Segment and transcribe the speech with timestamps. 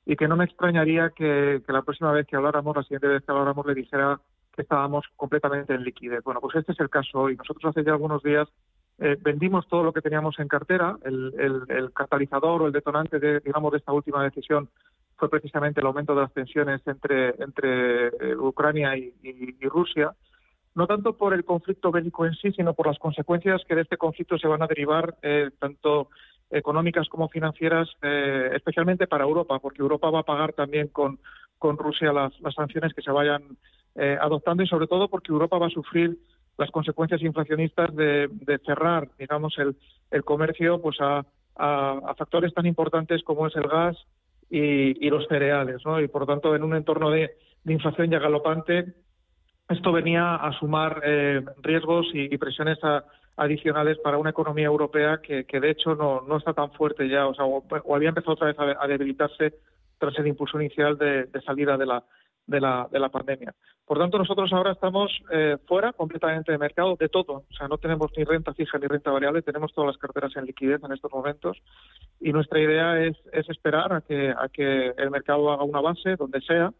[0.05, 3.31] y que no me extrañaría que, la próxima vez que habláramos, la siguiente vez que
[3.31, 4.19] habláramos, le dijera
[4.55, 6.23] que estábamos completamente en liquidez.
[6.23, 7.35] Bueno, pues este es el caso hoy.
[7.35, 8.47] Nosotros hace ya algunos días
[8.99, 10.97] eh, vendimos todo lo que teníamos en cartera.
[11.03, 14.69] El, catalizador o el detonante de, digamos, de esta última decisión
[15.17, 20.13] fue precisamente el aumento de las tensiones entre, eh, Ucrania y Rusia
[20.79, 23.97] no tanto por el conflicto bélico en sí, sino por las consecuencias que de este
[23.97, 26.07] conflicto se van a derivar, eh, tanto
[26.49, 31.19] económicas como financieras, eh, especialmente para Europa, porque Europa va a pagar también con,
[31.61, 33.43] Rusia las, sanciones que se vayan
[33.95, 36.17] eh, adoptando y sobre todo porque Europa va a sufrir
[36.57, 38.29] las consecuencias inflacionistas de,
[38.65, 41.25] cerrar, digamos, el, comercio pues a,
[42.17, 43.97] factores tan importantes como es el gas
[44.49, 45.99] y, los cereales, ¿no?
[45.99, 47.35] Y por tanto, en un entorno de
[47.65, 48.93] inflación ya galopante,
[49.69, 53.03] esto venía a sumar eh, riesgos y, presiones a,
[53.37, 57.35] adicionales para una economía europea que, que de hecho no, está tan fuerte ya, o,
[57.35, 59.53] sea, o, había empezado otra vez a, debilitarse
[59.97, 62.03] tras el impulso inicial de, salida de la,
[62.47, 63.53] de la, de la pandemia.
[63.85, 67.43] Por tanto, nosotros ahora estamos eh, fuera completamente de mercado de todo.
[67.49, 70.45] O sea, no tenemos ni renta fija ni renta variable, tenemos todas las carteras en
[70.45, 71.57] liquidez en estos momentos.
[72.19, 76.15] Y nuestra idea es, es esperar a que, a que el mercado haga una base,
[76.15, 76.71] donde sea.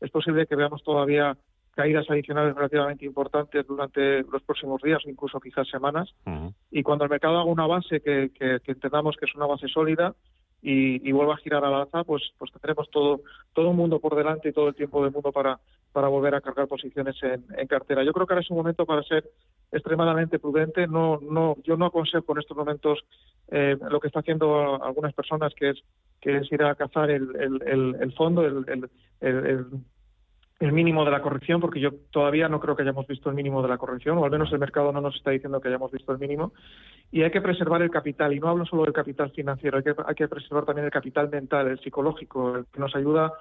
[0.00, 1.36] Es posible que veamos todavía
[1.78, 6.12] caídas adicionales relativamente importantes durante los próximos días o incluso quizás semanas.
[6.26, 6.54] Uh -huh.
[6.72, 9.68] Y cuando el mercado haga una base que, que, que entendamos que es una base
[9.68, 10.12] sólida
[10.60, 13.20] y, y, vuelva a girar al alza, pues, pues tendremos todo,
[13.52, 15.60] todo un mundo por delante y todo el tiempo del mundo para,
[15.92, 18.02] para volver a cargar posiciones en, en cartera.
[18.02, 19.22] Yo creo que ahora es un momento para ser
[19.70, 20.88] extremadamente prudente.
[20.88, 22.98] No, no, yo no aconsejo en estos momentos
[23.52, 25.78] eh, lo que está haciendo algunas personas, que es,
[26.20, 28.64] que es ir a cazar el, el, el, el fondo, el,
[30.60, 33.62] el mínimo de la corrección, porque yo todavía no creo que hayamos visto el mínimo
[33.62, 36.10] de la corrección, o al menos el mercado no nos está diciendo que hayamos visto
[36.12, 36.52] el mínimo,
[37.12, 39.94] y hay que preservar el capital, y no hablo solo del capital financiero, hay que,
[40.04, 43.32] hay que preservar también el capital mental, el psicológico, el que nos ayuda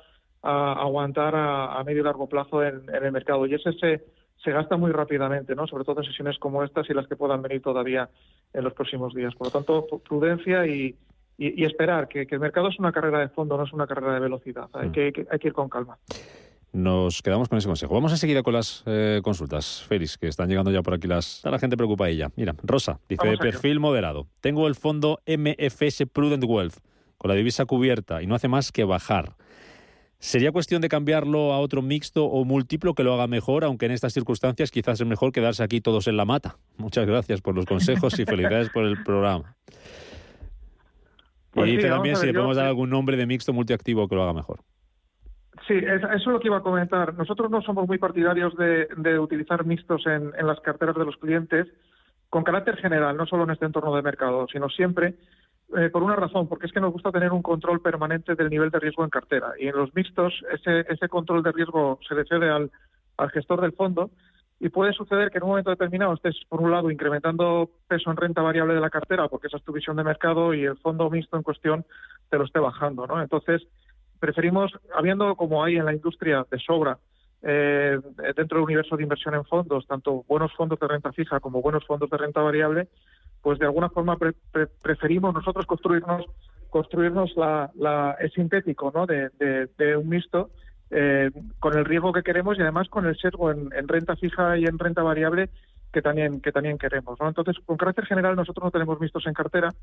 [0.44, 4.04] a aguantar a, a medio y largo plazo en, en, el mercado, y ese se,
[4.44, 5.66] se gasta muy rápidamente, ¿no?
[5.66, 8.10] sobre todo en sesiones como estas y las que puedan venir todavía
[8.54, 9.34] en los próximos días.
[9.34, 10.96] Por lo tanto, prudencia y,
[11.36, 13.88] y, y esperar, que, que, el mercado es una carrera de fondo, no es una
[13.88, 15.98] carrera de velocidad, hay que, hay que ir con calma.
[16.78, 17.94] Nos quedamos con ese consejo.
[17.94, 21.44] Vamos enseguida con las eh, consultas, Félix, que están llegando ya por aquí las...
[21.46, 22.30] A la gente preocupa ella.
[22.36, 24.28] Mira, Rosa, dice de perfil moderado.
[24.42, 26.78] Tengo el fondo MFS Prudent Wealth
[27.18, 29.36] con la divisa cubierta y no hace más que bajar.
[30.20, 33.92] ¿Sería cuestión de cambiarlo a otro mixto o múltiplo que lo haga mejor, aunque en
[33.92, 36.58] estas circunstancias quizás es mejor quedarse aquí todos en la mata?
[36.78, 39.56] Muchas gracias por los consejos y felicidades por el programa.
[41.52, 44.24] Pues y dice también si le podemos dar algún nombre de mixto multiactivo que lo
[44.24, 44.60] haga mejor.
[45.68, 47.14] Sí, eso es lo que iba a comentar.
[47.16, 51.68] Nosotros no somos muy partidarios de, utilizar mixtos en, las carteras de los clientes
[52.30, 55.16] con carácter general, no solo en este entorno de mercado, sino siempre
[55.78, 58.70] eh, por una razón, porque es que nos gusta tener un control permanente del nivel
[58.70, 59.52] de riesgo en cartera.
[59.60, 62.72] Y en los mixtos ese, ese control de riesgo se le cede al,
[63.34, 64.12] gestor del fondo
[64.60, 68.18] y puede suceder que en un momento determinado estés, por un lado, incrementando peso en
[68.18, 71.10] renta variable de la cartera, porque esa es tu visión de mercado, y el fondo
[71.10, 71.86] mixto en cuestión
[72.30, 73.06] te lo esté bajando.
[73.06, 73.22] ¿no?
[73.22, 73.68] Entonces,
[74.20, 76.98] preferimos, habiendo como hay en la industria de sobra,
[77.44, 78.00] eh,
[78.36, 81.86] dentro del universo de inversión en fondos, tanto buenos fondos de renta fija como buenos
[81.86, 82.88] fondos de renta variable,
[83.42, 84.18] pues de alguna forma
[84.82, 86.26] preferimos nosotros construirnos
[86.70, 89.06] construirnos la, la el sintético ¿no?
[89.06, 90.50] de, de, un mixto
[90.92, 94.66] eh, con el riesgo que queremos y además con el sesgo en, renta fija y
[94.66, 95.50] en renta variable
[95.94, 97.28] que también que también queremos ¿no?
[97.28, 99.74] entonces con carácter general nosotros no tenemos mixtos en cartera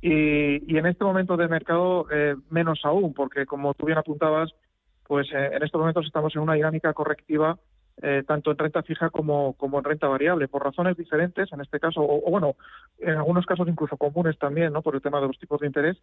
[0.00, 4.50] y, y en este momento de mercado eh, menos aún, porque como tú bien apuntabas,
[5.06, 7.58] pues eh, en estos momentos estamos en una dinámica correctiva
[8.00, 11.80] eh, tanto en renta fija como, como en renta variable, por razones diferentes, en este
[11.80, 12.54] caso, o, bueno,
[12.98, 14.82] en algunos casos incluso comunes también, ¿no?
[14.82, 15.96] Por el tema de los tipos de interés.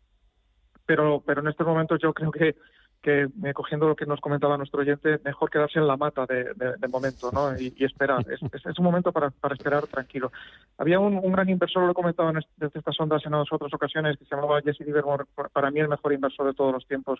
[0.85, 2.55] Pero, pero en estos momentos yo creo que
[3.01, 6.87] que eh, cogiendo lo que nos comentaba nuestro oyente, mejor quedarse en la mata de,
[6.87, 7.57] momento ¿no?
[7.57, 8.25] y, esperar.
[8.29, 8.41] Es,
[8.79, 10.31] un momento para, esperar tranquilo.
[10.77, 14.25] Había un, gran inversor, lo he comentado en desde estas ondas en otras ocasiones, que
[14.25, 17.19] se llamaba Jesse Livermore, para mí el mejor inversor de todos los tiempos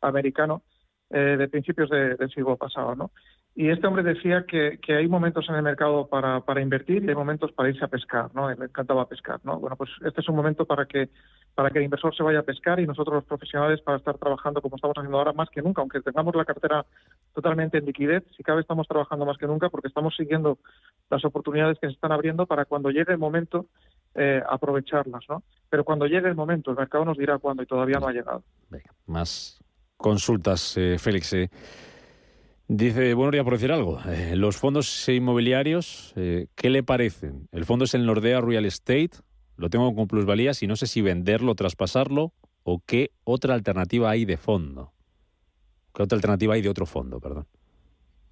[0.00, 0.62] americano,
[1.10, 2.94] eh, de principios del siglo pasado.
[2.94, 3.10] ¿no?
[3.58, 7.52] Y este hombre decía que, hay momentos en el mercado para, invertir y hay momentos
[7.52, 8.52] para irse a pescar, ¿no?
[8.52, 9.58] Le encantaba pescar, ¿no?
[9.58, 11.08] Bueno, pues este es un momento para que,
[11.54, 14.60] para que el inversor se vaya a pescar y nosotros los profesionales para estar trabajando
[14.60, 16.84] como estamos haciendo ahora más que nunca, aunque tengamos la cartera
[17.34, 20.58] totalmente en liquidez, si cabe estamos trabajando más que nunca porque estamos siguiendo
[21.08, 23.64] las oportunidades que se están abriendo para cuando llegue el momento
[24.16, 25.42] eh, aprovecharlas, ¿no?
[25.70, 28.42] Pero cuando llegue el momento, el mercado nos dirá cuándo y todavía no ha llegado.
[29.06, 29.62] Más
[29.96, 31.32] consultas, eh, Félix.
[31.32, 31.50] Eh.
[32.68, 37.48] Dice, bueno, ya por decir algo, eh, los fondos inmobiliarios, eh, ¿qué le parecen?
[37.52, 39.10] El fondo es el Nordea Real Estate,
[39.56, 42.32] lo tengo con plusvalías y no sé si venderlo, traspasarlo
[42.64, 44.90] o qué otra alternativa hay de fondo.
[45.94, 47.46] ¿Qué otra alternativa hay de otro fondo, perdón?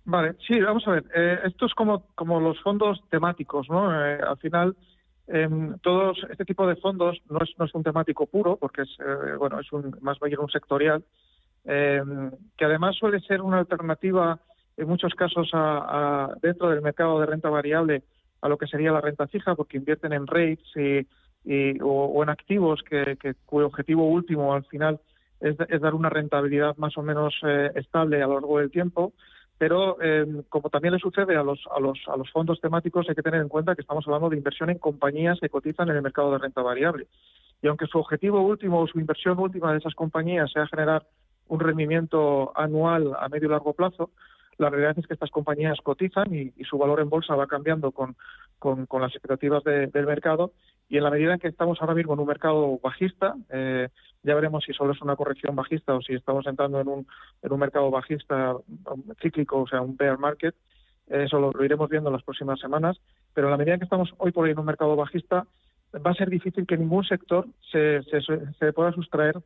[0.05, 1.05] Vale, sí, vamos a ver.
[1.15, 3.89] Eh, esto es como, como los fondos temáticos, ¿no?
[3.89, 4.77] al final,
[5.29, 8.99] em, todos este tipo de fondos no es, no es un temático puro, porque es,
[9.39, 11.05] bueno, es un, más bien un sectorial,
[11.65, 12.03] eh,
[12.57, 14.39] que además suele ser una alternativa
[14.77, 18.03] en muchos casos a, dentro del mercado de renta variable
[18.41, 22.83] a lo que sería la renta fija, porque invierten en rates y, o, en activos
[22.83, 23.17] que,
[23.47, 25.01] cuyo objetivo último al final
[25.41, 29.13] es, dar una rentabilidad más o menos eh, estable a lo largo del tiempo.
[29.57, 33.15] Pero eh, como también le sucede a los, a, los, a los fondos temáticos, hay
[33.15, 36.03] que tener en cuenta que estamos hablando de inversión en compañías que cotizan en el
[36.03, 37.07] mercado de renta variable.
[37.63, 41.07] Y aunque su objetivo último o su inversión última de esas compañías sea generar
[41.49, 44.11] un rendimiento anual a medio y largo plazo,
[44.59, 48.17] la realidad es que estas compañías cotizan y, su valor en bolsa va cambiando con,
[48.59, 50.53] con, las expectativas del mercado.
[50.89, 53.89] Y en la medida en que estamos ahora mismo en un mercado bajista, eh,
[54.23, 57.07] ya veremos si solo es una corrección bajista o si estamos entrando en un,
[57.43, 58.55] en un mercado bajista
[59.21, 60.55] cíclico, o sea, un bear market,
[61.09, 62.99] eso lo, iremos viendo en las próximas semanas,
[63.35, 65.47] pero en la medida en que estamos hoy por hoy en un mercado bajista,
[65.95, 68.21] va a ser difícil que ningún sector se, se,
[68.59, 69.37] se pueda sustraer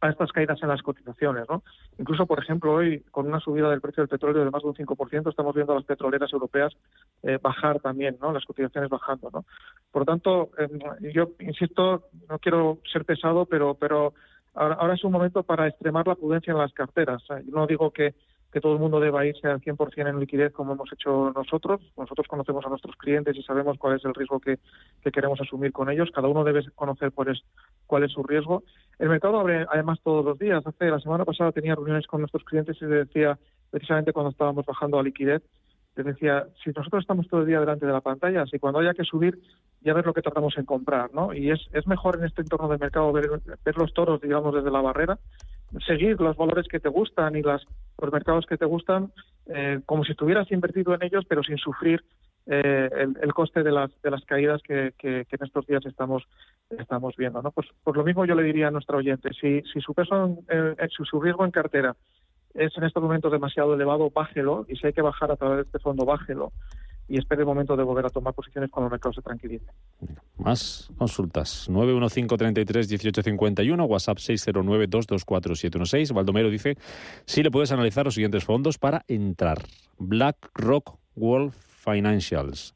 [0.00, 1.44] a estas caídas en las cotizaciones.
[1.48, 1.62] ¿no?
[1.98, 4.74] Incluso, por ejemplo, hoy, con una subida del precio del petróleo de más de un
[4.74, 6.72] 5%, estamos viendo a las petroleras europeas
[7.22, 8.32] eh, bajar también, ¿no?
[8.32, 9.30] las cotizaciones bajando.
[9.32, 9.44] ¿no?
[9.90, 10.78] Por lo tanto, em,
[11.12, 14.14] yo insisto, no quiero ser pesado, pero, pero
[14.54, 17.22] ahora, es un momento para extremar la prudencia en las carteras.
[17.46, 18.14] no digo que
[18.52, 21.80] que todo el mundo deba irse al 100% en liquidez como hemos hecho nosotros.
[21.96, 24.58] Nosotros conocemos a nuestros clientes y sabemos cuál es el riesgo que,
[25.12, 26.10] queremos asumir con ellos.
[26.12, 27.42] Cada uno debe conocer cuál es,
[27.86, 28.64] cuál es su riesgo.
[29.00, 30.62] El mercado abre además todos los días.
[30.66, 33.38] Hace la semana pasada tenía reuniones con nuestros clientes y les decía,
[33.70, 35.42] precisamente cuando estábamos bajando a liquidez,
[35.96, 38.92] les decía, si nosotros estamos todo el día delante de la pantalla, si cuando haya
[38.92, 39.38] que subir,
[39.80, 41.32] ya ver lo que tratamos en comprar, ¿no?
[41.32, 44.70] Y es, es mejor en este entorno de mercado ver, ver los toros, digamos, desde
[44.70, 45.18] la barrera,
[45.86, 47.62] seguir los valores que te gustan y las,
[47.98, 49.12] los mercados que te gustan
[49.46, 52.04] eh, como si estuvieras invertido en ellos, pero sin sufrir
[52.46, 52.88] eh,
[53.22, 56.24] el, coste de las, de las caídas que, que, en estos días estamos,
[56.70, 57.42] estamos viendo.
[57.42, 57.50] ¿no?
[57.50, 60.90] Pues, por lo mismo yo le diría a nuestra oyente, si, si su peso, en,
[60.90, 61.96] su riesgo en cartera
[62.54, 65.62] es en estos momentos demasiado elevado, bájelo, y si hay que bajar a través de
[65.62, 66.52] este fondo, bájelo
[67.10, 69.66] y espere el momento de volver a tomar posiciones cuando el mercado se tranquilice.
[70.36, 71.68] Más consultas.
[71.68, 76.14] 915331851, WhatsApp 609224716.
[76.14, 76.76] Baldomero dice,
[77.26, 79.58] si le puedes analizar los siguientes fondos para entrar.
[79.98, 81.52] BlackRock World
[81.90, 82.74] Financials,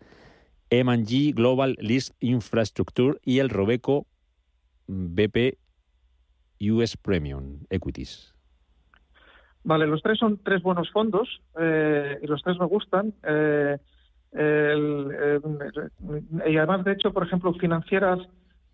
[0.70, 4.06] M&G Global List Infrastructure y el Robeco
[4.86, 5.58] BP
[6.60, 8.34] US Premium Equities.
[9.62, 13.14] Vale, los tres son tres buenos fondos eh, y los tres me gustan.
[13.22, 13.78] Eh,
[16.46, 18.18] y además, de hecho, por ejemplo, financieras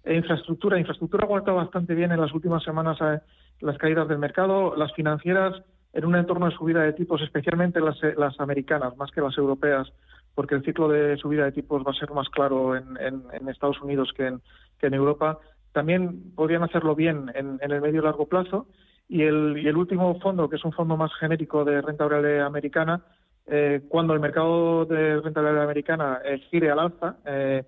[0.03, 0.79] e infraestructura.
[0.79, 3.21] Infraestructura ha aguantado bastante bien en las últimas semanas eh,
[3.61, 4.75] las caídas del mercado.
[4.75, 9.37] Las financieras en un entorno de subida de tipos, especialmente las americanas, más que las
[9.37, 9.93] europeas,
[10.35, 13.81] porque el ciclo de subida de tipos va a ser más claro en, en, Estados
[13.83, 15.39] Unidos que en, Europa.
[15.73, 18.67] También podrían hacerlo bien en, en el medio y largo plazo.
[19.09, 22.41] Y el, y el último fondo, que es un fondo más genérico de renta variable
[22.41, 23.03] americana,
[23.47, 27.65] eh, cuando el mercado de renta variable americana eh, gire al alza, eh,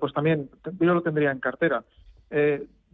[0.00, 1.84] pues también yo lo tendría en cartera.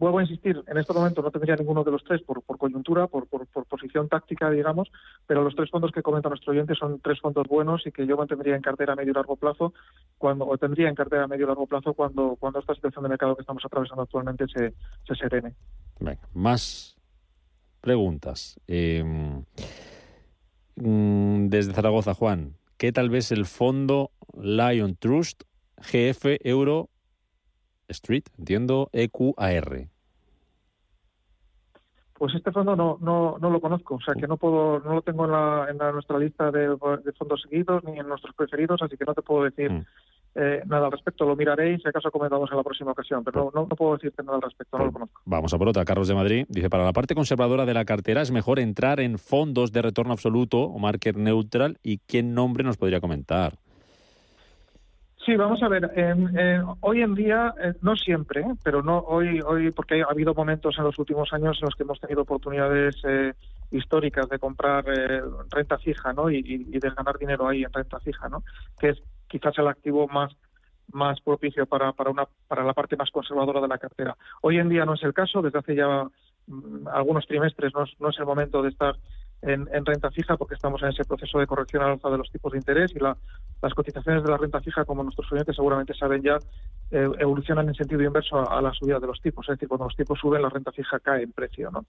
[0.01, 3.27] Vuelvo a insistir, en este momento no tendría ninguno de los tres por, coyuntura, por,
[3.67, 4.91] posición táctica, digamos,
[5.27, 8.17] pero los tres fondos que comenta nuestro oyente son tres fondos buenos y que yo
[8.17, 9.75] mantendría en cartera a medio y largo plazo,
[10.17, 13.09] cuando, o tendría en cartera a medio y largo plazo cuando, cuando esta situación de
[13.09, 14.73] mercado que estamos atravesando actualmente se,
[15.05, 15.53] se serene.
[15.99, 16.97] Venga, más
[17.79, 18.59] preguntas.
[20.75, 25.43] Mm, desde Zaragoza, Juan, ¿qué tal vez el fondo Lion Trust
[25.77, 26.89] GF Euro
[27.87, 29.90] Street, entiendo, EQAR?
[32.21, 35.01] Pues este fondo no, no, no lo conozco, o sea que no puedo, no lo
[35.01, 36.77] tengo en, la, en nuestra lista de,
[37.17, 39.85] fondos seguidos ni en nuestros preferidos, así que no te puedo decir mm.
[40.35, 41.25] Eh, nada al respecto.
[41.25, 44.23] Lo miraré y si acaso comentamos en la próxima ocasión, pero no, no, puedo decirte
[44.23, 45.19] nada al respecto, no lo conozco.
[45.25, 45.83] Vamos a por otra.
[45.83, 49.17] Carlos de Madrid dice, para la parte conservadora de la cartera es mejor entrar en
[49.17, 53.57] fondos de retorno absoluto o market neutral y qué nombre nos podría comentar.
[55.25, 55.89] Sí, vamos a ver.
[56.79, 60.83] hoy en día, eh, no siempre, pero no hoy, hoy porque ha habido momentos en
[60.83, 63.33] los últimos años en los que hemos tenido oportunidades eh,
[63.69, 64.83] históricas de comprar
[65.51, 66.29] renta fija, ¿no?
[66.31, 68.43] Y, y, de ganar dinero ahí en renta fija, ¿no?
[68.79, 70.35] Que es quizás el activo más
[70.93, 74.15] más propicio para, para, una, para la parte más conservadora de la cartera.
[74.41, 76.05] Hoy en día no es el caso, desde hace ya
[76.47, 78.95] mm, algunos trimestres no es, no es el momento de estar
[79.41, 82.51] en, renta fija porque estamos en ese proceso de corrección al alza de los tipos
[82.51, 86.37] de interés y las cotizaciones de la renta fija, como nuestros oyentes seguramente saben ya,
[86.91, 89.47] eh, evolucionan en sentido inverso a, la subida de los tipos.
[89.49, 91.71] Es decir, cuando los tipos suben, la renta fija cae en precio.
[91.71, 91.85] ¿no?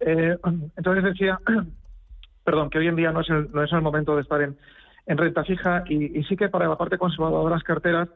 [0.00, 0.36] Eh,
[0.76, 1.38] entonces decía,
[2.44, 4.56] perdón, que hoy en día no es el, no es el momento de estar en,
[5.06, 8.08] en renta fija y, sí que para la parte conservadora de las carteras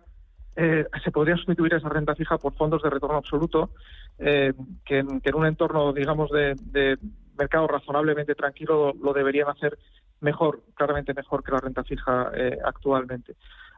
[0.56, 3.70] eh, se podría sustituir esa renta fija por fondos de retorno absoluto
[4.18, 4.52] que,
[4.98, 6.98] en, un entorno, digamos, de,
[7.40, 9.78] mercado razonablemente tranquilo lo, deberían hacer
[10.20, 13.34] mejor, claramente mejor que la renta fija eh, actualmente.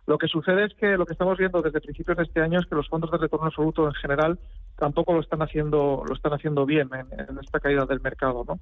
[0.07, 2.67] Lo que sucede es que lo que estamos viendo desde principios de este año es
[2.67, 4.39] que los fondos de retorno absoluto en general
[4.77, 8.59] tampoco lo están haciendo lo están haciendo bien en, esta caída del mercado, ¿no?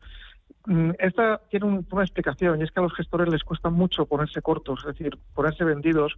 [0.66, 4.42] Mm, esta tiene una explicación y es que a los gestores les cuesta mucho ponerse
[4.42, 6.14] cortos, es decir, ponerse vendidos,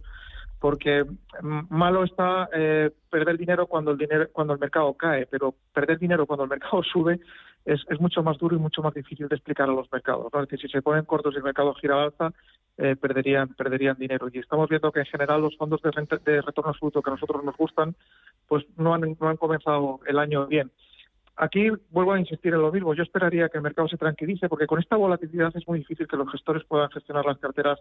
[0.59, 1.05] porque
[1.41, 5.99] mm, malo está eh, perder dinero cuando el dinero cuando el mercado cae, pero perder
[5.99, 7.21] dinero cuando el mercado sube
[7.65, 10.27] es, es, mucho más duro y mucho más difícil de explicar a los mercados.
[10.33, 12.33] Es decir, si se ponen cortos y el mercado gira al alza,
[12.77, 14.27] eh, perderían, perderían dinero.
[14.31, 15.91] Y estamos viendo que en general los fondos de,
[16.25, 17.95] de retorno absoluto que a nosotros nos gustan,
[18.47, 20.71] pues no han, no han comenzado el año bien.
[21.35, 22.93] Aquí vuelvo a insistir en lo mismo.
[22.93, 26.17] Yo esperaría que el mercado se tranquilice porque con esta volatilidad es muy difícil que
[26.17, 27.79] los gestores puedan gestionar las carteras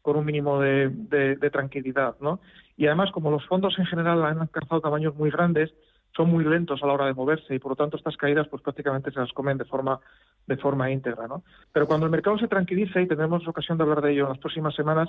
[0.00, 2.38] con un mínimo de, de tranquilidad, ¿no?
[2.76, 5.74] Y además, como los fondos en general han alcanzado tamaños muy grandes,
[6.16, 8.62] son muy lentos a la hora de moverse y por lo tanto estas caídas pues
[8.62, 10.00] prácticamente se las comen de forma
[10.46, 11.42] de forma íntegra, ¿no?
[11.72, 14.38] Pero cuando el mercado se tranquilice y tendremos ocasión de hablar de ello en las
[14.38, 15.08] próximas semanas,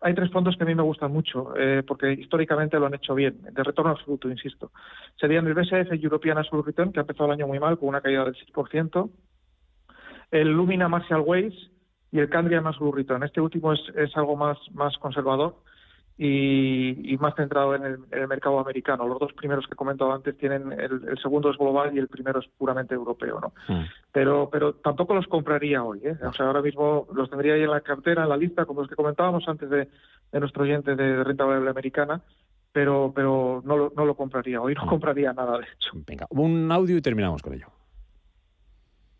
[0.00, 3.14] hay tres fondos que a mí me gustan mucho eh, porque históricamente lo han hecho
[3.14, 4.70] bien, de retorno absoluto, insisto.
[5.20, 8.00] Serían el BSF European Absolute Return que ha empezado el año muy mal con una
[8.00, 9.10] caída del 6%,
[10.30, 11.54] el Lumina Marshall Ways
[12.12, 13.24] y el Candrian Absolute Return.
[13.24, 15.56] Este último es, es algo más más conservador
[16.18, 19.06] y, más centrado en el, mercado americano.
[19.06, 22.40] Los dos primeros que he comentado antes tienen, el, segundo es global y el primero
[22.40, 23.52] es puramente europeo, ¿no?
[23.68, 23.84] Hmm.
[24.12, 26.16] Pero, pero tampoco los compraría hoy, ¿eh?
[26.26, 28.88] O sea, ahora mismo los tendría ahí en la cartera, en la lista, como los
[28.88, 29.88] que comentábamos antes de,
[30.32, 32.20] nuestro oyente de renta variable americana,
[32.72, 34.88] pero, pero no, lo, no lo compraría hoy, no hmm.
[34.88, 35.90] compraría nada de hecho.
[36.06, 37.66] Venga, un audio y terminamos con ello.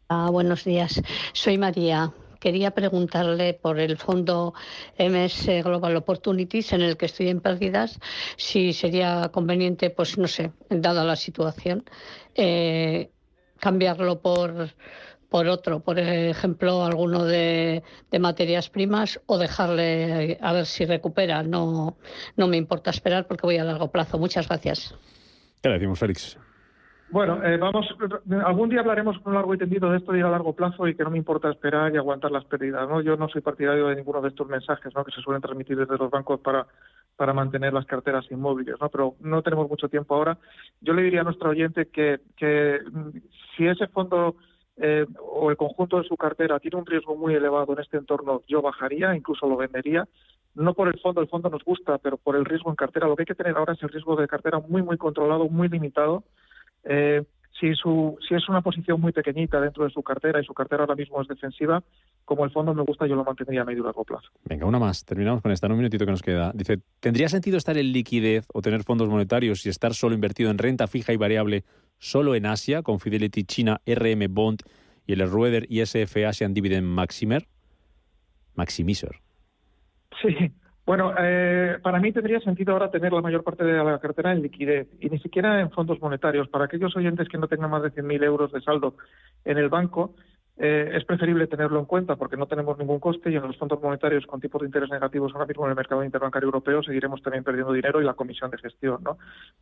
[0.08, 4.54] Ah, buenos días, soy María quería preguntarle por el fondo
[4.98, 7.98] MS Global Opportunities en el que estoy en pérdidas,
[8.36, 11.84] si sería conveniente, pues no sé, dada la situación,
[12.34, 13.10] eh,
[13.58, 14.70] cambiarlo por
[15.28, 17.82] por otro, por ejemplo, alguno de,
[18.18, 21.42] materias primas o dejarle a ver si recupera.
[21.42, 21.98] No,
[22.36, 24.18] no me importa esperar porque voy a largo plazo.
[24.18, 24.94] Muchas gracias.
[25.62, 26.38] ¿Qué le decimos, Félix?
[27.08, 27.86] Bueno, eh, vamos,
[28.44, 30.96] algún día hablaremos con largo y tendido de esto de ir a largo plazo y
[30.96, 32.88] que no me importa esperar y aguantar las pérdidas.
[32.88, 33.00] ¿no?
[33.00, 35.04] Yo no soy partidario de ninguno de estos mensajes ¿no?
[35.04, 36.66] que se suelen transmitir desde los bancos para,
[37.14, 38.88] para mantener las carteras inmóviles, ¿no?
[38.88, 40.36] pero no tenemos mucho tiempo ahora.
[40.80, 43.10] Yo le diría a nuestro oyente que, que mm,
[43.56, 44.34] si ese fondo
[44.76, 48.42] eh, o el conjunto de su cartera tiene un riesgo muy elevado en este entorno,
[48.48, 50.08] yo bajaría, incluso lo vendería.
[50.56, 53.06] No por el fondo, el fondo nos gusta, pero por el riesgo en cartera.
[53.06, 55.68] Lo que hay que tener ahora es el riesgo de cartera muy, muy controlado, muy
[55.68, 56.24] limitado
[56.88, 57.22] eh,
[57.58, 60.82] si, su, si es una posición muy pequeñita dentro de su cartera y su cartera
[60.82, 61.82] ahora mismo es defensiva,
[62.24, 64.28] como el fondo me gusta, yo lo mantendría a medio y largo plazo.
[64.44, 65.04] Venga, una más.
[65.04, 66.52] Terminamos con esta, en un minutito que nos queda.
[66.54, 70.58] Dice, ¿tendría sentido estar en liquidez o tener fondos monetarios y estar solo invertido en
[70.58, 71.64] renta fija y variable
[71.98, 74.62] solo en Asia, con Fidelity China, RM Bond
[75.06, 77.46] y el Rueder ISF Asian Dividend Maximer?
[78.54, 79.20] Maximizer.
[80.20, 80.50] Sí,
[80.86, 84.40] bueno, eh, para mí tendría sentido ahora tener la mayor parte de la cartera en
[84.40, 86.48] liquidez y ni siquiera en fondos monetarios.
[86.48, 88.94] Para aquellos oyentes que no tengan más de 100.000 euros de saldo
[89.44, 90.14] en el banco,
[90.58, 93.82] eh, es preferible tenerlo en cuenta porque no tenemos ningún coste y en los fondos
[93.82, 97.44] monetarios con tipos de interés negativos ahora mismo en el mercado interbancario europeo seguiremos también
[97.44, 99.02] perdiendo dinero y la comisión de gestión.
[99.02, 99.18] ¿no?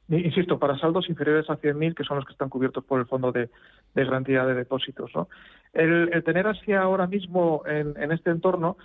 [0.08, 3.32] Insisto, para saldos inferiores a 100.000, que son los que están cubiertos por el Fondo
[3.32, 3.48] de,
[3.94, 5.10] Garantía de Depósitos.
[5.16, 5.28] ¿no?
[5.72, 8.76] El, tener así ahora mismo en, en este entorno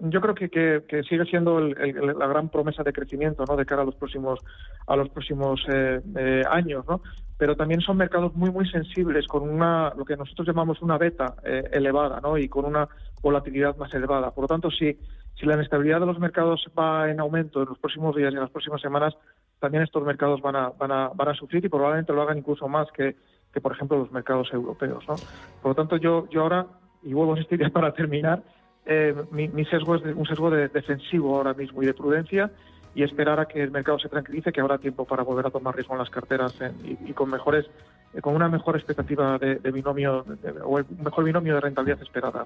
[0.00, 3.56] yo creo que, que, sigue siendo la gran promesa de crecimiento ¿no?
[3.56, 4.40] de cara a los próximos
[4.86, 7.00] a los próximos eh, eh, años no
[7.38, 11.36] pero también son mercados muy muy sensibles con una lo que nosotros llamamos una beta
[11.44, 12.88] eh, elevada no y con una
[13.22, 14.30] volatilidad más elevada.
[14.32, 14.98] Por lo tanto si
[15.34, 18.42] si la inestabilidad de los mercados va en aumento en los próximos días y en
[18.42, 19.14] las próximas semanas
[19.60, 22.68] también estos mercados van a van a van a sufrir y probablemente lo hagan incluso
[22.68, 23.16] más que
[23.52, 25.14] que por ejemplo los mercados europeos no
[25.62, 26.66] por lo tanto yo yo ahora
[27.02, 28.42] y vuelvo a insistir para terminar
[28.86, 32.50] eh, mi, sesgo es un sesgo de defensivo ahora mismo y de prudencia
[32.94, 35.74] y esperar a que el mercado se tranquilice, que habrá tiempo para volver a tomar
[35.74, 37.66] riesgo en las carteras y, con mejores,
[38.14, 40.24] eh, con una mejor expectativa de, binomio
[40.64, 42.44] o el mejor binomio de rentabilidad esperada.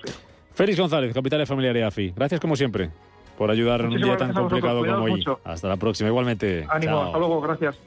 [0.52, 2.13] Félix González, capital de Familiar EAFI.
[2.17, 2.91] Gracias como siempre
[3.36, 5.25] por ayudar en un día tan complicado como hoy.
[5.45, 6.67] Hasta la próxima, igualmente.
[6.69, 7.78] Ánimo, hasta luego, gracias.